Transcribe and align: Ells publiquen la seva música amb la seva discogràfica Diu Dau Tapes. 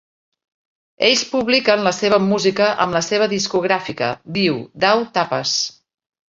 Ells 1.07 1.19
publiquen 1.33 1.83
la 1.87 1.93
seva 1.97 2.19
música 2.29 2.69
amb 2.87 2.97
la 2.99 3.03
seva 3.09 3.27
discogràfica 3.35 4.09
Diu 4.39 4.59
Dau 4.87 5.05
Tapes. 5.21 5.55